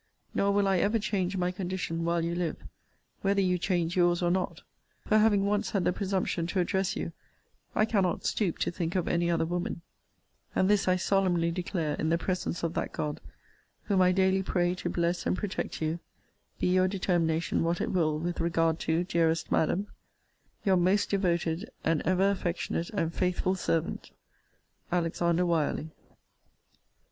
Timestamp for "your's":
3.95-4.23